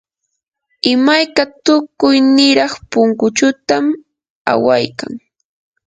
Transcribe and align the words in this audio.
imayka 0.93 1.43
tukuy 1.63 2.17
niraq 2.35 2.73
punchutam 2.91 3.85
awaykan. 4.51 5.13